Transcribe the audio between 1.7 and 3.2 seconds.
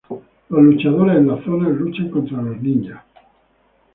luchan contra los ninjas.